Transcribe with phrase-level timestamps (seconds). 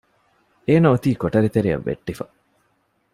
[0.67, 2.25] އޭނާ އޮތީ ކޮޓަރި ތެރެއަށް ވެއްޓިފަ